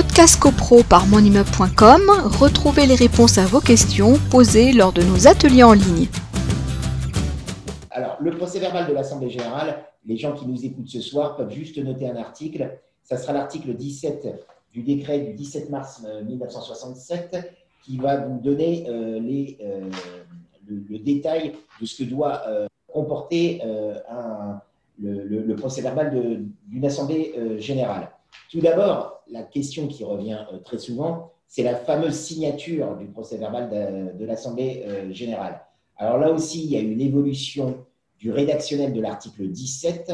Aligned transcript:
Podcast 0.00 0.38
CoPro 0.38 0.84
par 0.84 1.08
monimmeuble.com, 1.08 2.02
retrouvez 2.38 2.86
les 2.86 2.94
réponses 2.94 3.36
à 3.36 3.46
vos 3.46 3.58
questions 3.58 4.14
posées 4.30 4.72
lors 4.72 4.92
de 4.92 5.02
nos 5.02 5.26
ateliers 5.26 5.64
en 5.64 5.72
ligne. 5.72 6.06
Alors, 7.90 8.16
le 8.20 8.30
procès 8.30 8.60
verbal 8.60 8.86
de 8.86 8.92
l'Assemblée 8.92 9.28
générale, 9.28 9.82
les 10.06 10.16
gens 10.16 10.34
qui 10.34 10.46
nous 10.46 10.64
écoutent 10.64 10.86
ce 10.86 11.00
soir 11.00 11.34
peuvent 11.34 11.50
juste 11.50 11.78
noter 11.78 12.08
un 12.08 12.14
article. 12.14 12.78
Ça 13.02 13.16
sera 13.16 13.32
l'article 13.32 13.74
17 13.74 14.28
du 14.72 14.84
décret 14.84 15.18
du 15.18 15.32
17 15.32 15.68
mars 15.68 16.00
1967 16.24 17.30
euh, 17.34 17.40
qui 17.84 17.96
va 17.96 18.18
vous 18.18 18.38
donner 18.38 18.86
euh, 18.88 19.18
les, 19.18 19.58
euh, 19.62 19.90
le, 20.68 20.98
détail 21.00 21.54
de 21.80 21.86
ce 21.86 22.04
que 22.04 22.08
doit 22.08 22.44
comporter 22.86 23.60
le, 25.00 25.54
procès 25.56 25.82
verbal 25.82 26.12
d'une 26.68 26.84
Assemblée 26.86 27.34
générale. 27.58 28.10
Tout 28.50 28.60
d'abord, 28.60 29.22
la 29.28 29.42
question 29.42 29.88
qui 29.88 30.04
revient 30.04 30.44
très 30.64 30.78
souvent, 30.78 31.32
c'est 31.46 31.62
la 31.62 31.76
fameuse 31.76 32.14
signature 32.14 32.96
du 32.96 33.06
procès 33.06 33.36
verbal 33.36 33.70
de, 34.18 34.24
l'Assemblée 34.24 34.84
générale. 35.10 35.62
Alors 35.96 36.18
là 36.18 36.30
aussi, 36.30 36.64
il 36.64 36.70
y 36.70 36.76
a 36.76 36.80
une 36.80 37.00
évolution 37.00 37.84
du 38.18 38.30
rédactionnel 38.30 38.92
de 38.92 39.00
l'article 39.00 39.48
17, 39.48 40.12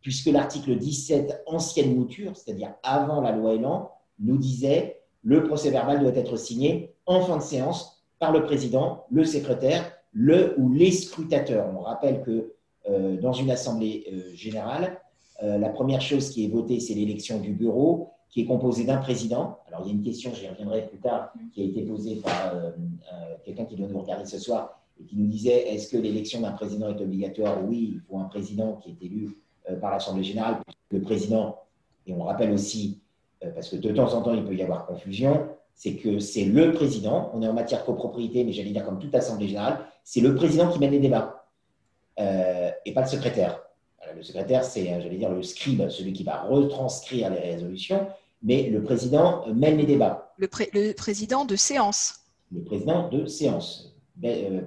puisque 0.00 0.26
l'article 0.26 0.76
17, 0.76 1.42
ancienne 1.46 1.96
mouture, 1.96 2.36
c'est-à-dire 2.36 2.74
avant 2.82 3.20
la 3.20 3.32
loi 3.32 3.54
Elan, 3.54 3.90
nous 4.18 4.38
disait 4.38 5.00
le 5.22 5.42
procès 5.42 5.70
verbal 5.70 6.00
doit 6.00 6.14
être 6.14 6.36
signé 6.36 6.94
en 7.06 7.20
fin 7.22 7.38
de 7.38 7.42
séance 7.42 8.04
par 8.18 8.32
le 8.32 8.44
président, 8.44 9.04
le 9.10 9.24
secrétaire, 9.24 9.92
le 10.12 10.54
ou 10.58 10.72
les 10.72 10.92
scrutateurs. 10.92 11.68
On 11.76 11.80
rappelle 11.80 12.22
que 12.22 12.52
euh, 12.88 13.16
dans 13.16 13.32
une 13.32 13.50
assemblée 13.50 14.06
euh, 14.12 14.34
générale, 14.34 15.00
euh, 15.42 15.58
la 15.58 15.68
première 15.68 16.00
chose 16.00 16.30
qui 16.30 16.44
est 16.44 16.48
votée, 16.48 16.80
c'est 16.80 16.94
l'élection 16.94 17.40
du 17.40 17.52
bureau, 17.52 18.10
qui 18.30 18.42
est 18.42 18.44
composé 18.44 18.84
d'un 18.84 18.98
président. 18.98 19.58
Alors, 19.68 19.82
il 19.84 19.88
y 19.88 19.90
a 19.90 19.94
une 19.94 20.02
question, 20.02 20.32
j'y 20.34 20.48
reviendrai 20.48 20.86
plus 20.86 20.98
tard, 20.98 21.32
qui 21.52 21.62
a 21.62 21.64
été 21.64 21.82
posée 21.82 22.16
par 22.16 22.54
quelqu'un 23.44 23.64
qui 23.64 23.76
doit 23.76 23.86
nous 23.86 24.00
regarder 24.00 24.26
ce 24.26 24.38
soir 24.38 24.80
et 25.00 25.04
qui 25.04 25.16
nous 25.16 25.26
disait 25.26 25.72
est-ce 25.72 25.88
que 25.88 25.96
l'élection 25.96 26.40
d'un 26.40 26.52
président 26.52 26.88
est 26.88 27.00
obligatoire? 27.00 27.64
Oui, 27.64 27.92
il 27.94 28.00
faut 28.00 28.18
un 28.18 28.24
président 28.24 28.74
qui 28.74 28.90
est 28.90 29.06
élu 29.06 29.38
par 29.80 29.92
l'Assemblée 29.92 30.24
générale. 30.24 30.58
Le 30.90 31.00
président, 31.00 31.60
et 32.06 32.12
on 32.12 32.24
rappelle 32.24 32.50
aussi 32.50 33.00
euh, 33.44 33.50
parce 33.50 33.68
que 33.68 33.76
de 33.76 33.90
temps 33.92 34.12
en 34.14 34.22
temps, 34.22 34.34
il 34.34 34.44
peut 34.44 34.54
y 34.54 34.62
avoir 34.62 34.86
confusion, 34.86 35.48
c'est 35.74 35.96
que 35.96 36.18
c'est 36.18 36.44
le 36.44 36.72
président, 36.72 37.30
on 37.34 37.42
est 37.42 37.48
en 37.48 37.52
matière 37.52 37.84
copropriété, 37.84 38.44
mais 38.44 38.52
j'allais 38.52 38.70
dire 38.70 38.84
comme 38.84 38.98
toute 38.98 39.14
assemblée 39.14 39.48
générale, 39.48 39.80
c'est 40.04 40.20
le 40.20 40.34
président 40.34 40.70
qui 40.70 40.78
mène 40.78 40.92
les 40.92 41.00
débats 41.00 41.46
euh, 42.18 42.70
et 42.84 42.92
pas 42.94 43.02
le 43.02 43.08
secrétaire. 43.08 43.60
Le 44.16 44.22
secrétaire, 44.22 44.64
c'est, 44.64 44.92
euh, 44.92 45.00
j'allais 45.00 45.18
dire, 45.18 45.30
le 45.30 45.42
scribe, 45.42 45.88
celui 45.88 46.12
qui 46.12 46.24
va 46.24 46.42
retranscrire 46.42 47.30
les 47.30 47.38
résolutions, 47.38 48.06
mais 48.42 48.68
le 48.70 48.82
président 48.82 49.46
mène 49.54 49.76
les 49.76 49.86
débats. 49.86 50.32
Le, 50.38 50.48
président 50.92 51.44
de 51.44 51.56
séance. 51.56 52.20
Le 52.52 52.62
président 52.62 53.08
de 53.08 53.26
séance. 53.26 53.94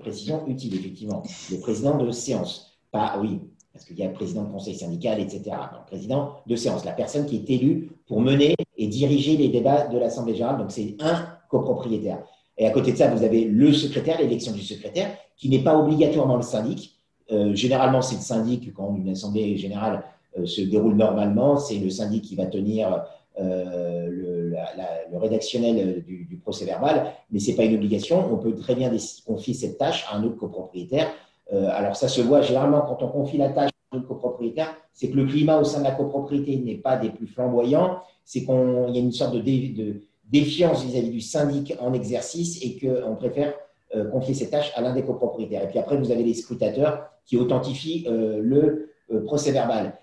précision 0.00 0.46
utile, 0.46 0.74
effectivement. 0.74 1.22
Le 1.50 1.58
président 1.58 1.96
de 1.96 2.10
séance. 2.10 2.78
Pas, 2.90 3.18
oui, 3.20 3.40
parce 3.72 3.84
qu'il 3.84 3.98
y 3.98 4.02
a 4.02 4.08
le 4.08 4.14
président 4.14 4.44
de 4.44 4.50
conseil 4.50 4.74
syndical, 4.74 5.20
etc. 5.20 5.42
le 5.44 5.86
président 5.86 6.36
de 6.46 6.56
séance, 6.56 6.84
la 6.84 6.92
personne 6.92 7.26
qui 7.26 7.36
est 7.36 7.50
élue 7.50 7.90
pour 8.06 8.20
mener 8.20 8.54
et 8.76 8.86
diriger 8.86 9.36
les 9.36 9.48
débats 9.48 9.86
de 9.86 9.98
l'Assemblée 9.98 10.34
générale. 10.34 10.58
Donc, 10.58 10.70
c'est 10.70 10.96
un 11.00 11.28
copropriétaire. 11.48 12.22
Et 12.56 12.66
à 12.66 12.70
côté 12.70 12.92
de 12.92 12.96
ça, 12.96 13.14
vous 13.14 13.22
avez 13.22 13.44
le 13.44 13.72
secrétaire, 13.72 14.18
l'élection 14.18 14.52
du 14.52 14.62
secrétaire, 14.62 15.16
qui 15.36 15.48
n'est 15.48 15.62
pas 15.62 15.78
obligatoirement 15.78 16.36
le 16.36 16.42
syndic. 16.42 16.97
Euh, 17.30 17.54
généralement, 17.54 18.02
c'est 18.02 18.16
le 18.16 18.22
syndic, 18.22 18.72
quand 18.74 18.94
une 18.96 19.10
assemblée 19.10 19.56
générale 19.56 20.02
euh, 20.38 20.46
se 20.46 20.62
déroule 20.62 20.94
normalement, 20.94 21.56
c'est 21.58 21.78
le 21.78 21.90
syndic 21.90 22.24
qui 22.24 22.36
va 22.36 22.46
tenir 22.46 23.04
euh, 23.38 24.08
le, 24.08 25.18
rédactionnel 25.18 26.04
du, 26.04 26.38
procès 26.42 26.64
verbal, 26.64 27.12
mais 27.30 27.38
ce 27.38 27.50
n'est 27.50 27.56
pas 27.56 27.64
une 27.64 27.74
obligation. 27.74 28.32
On 28.32 28.36
peut 28.36 28.54
très 28.54 28.74
bien 28.74 28.90
confier 29.26 29.54
cette 29.54 29.78
tâche 29.78 30.06
à 30.10 30.16
un 30.16 30.24
autre 30.24 30.36
copropriétaire 30.36 31.08
alors 31.50 31.96
ça 31.96 32.08
se 32.08 32.20
voit 32.20 32.42
généralement 32.42 32.82
quand 32.82 33.02
on 33.02 33.08
confie 33.08 33.38
la 33.38 33.48
tâche 33.48 33.70
à 33.90 33.96
un 33.96 34.00
copropriétaire, 34.00 34.74
c'est 34.92 35.08
que 35.08 35.16
le 35.16 35.24
climat 35.24 35.58
au 35.58 35.64
sein 35.64 35.78
de 35.78 35.84
la 35.84 35.92
copropriété 35.92 36.56
n'est 36.56 36.76
pas 36.76 36.96
des 36.96 37.08
plus 37.08 37.26
flamboyants, 37.26 38.00
c'est 38.24 38.40
qu'il 38.40 38.94
y 38.94 38.98
a 38.98 39.00
une 39.00 39.12
sorte 39.12 39.34
de, 39.34 40.02
défiance 40.24 40.84
vis-à-vis 40.84 41.08
du 41.08 41.22
syndic 41.22 41.74
en 41.80 41.94
exercice 41.94 42.62
et 42.62 42.78
qu'on 42.78 43.16
préfère 43.16 43.54
euh, 43.94 44.04
confier 44.10 44.34
ces 44.34 44.50
tâches 44.50 44.72
à 44.74 44.82
l'un 44.82 44.92
des 44.92 45.02
copropriétaires. 45.02 45.64
Et 45.64 45.68
puis 45.68 45.78
après, 45.78 45.96
vous 45.96 46.10
avez 46.10 46.22
les 46.22 46.34
scrutateurs 46.34 47.06
qui 47.24 47.36
authentifient 47.36 48.06
euh, 48.08 48.40
le 48.42 48.94
procès 49.24 49.52
verbal. 49.52 49.98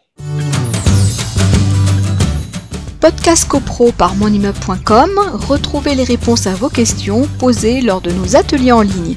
Podcast 3.00 3.47
CoPro 3.47 3.91
par 3.91 4.16
monimmeuble.com, 4.16 5.12
retrouvez 5.47 5.94
les 5.94 6.03
réponses 6.03 6.47
à 6.47 6.56
vos 6.56 6.69
questions 6.69 7.28
posées 7.38 7.81
lors 7.81 8.01
de 8.01 8.09
nos 8.12 8.35
ateliers 8.35 8.72
en 8.72 8.81
ligne. 8.81 9.16